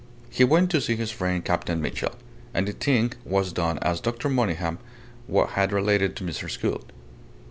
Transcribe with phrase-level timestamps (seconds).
[0.31, 2.15] He went to see his friend Captain Mitchell
[2.55, 4.29] and the thing was done as Dr.
[4.29, 4.79] Monygham
[5.51, 6.59] had related to Mrs.
[6.59, 6.91] Gould.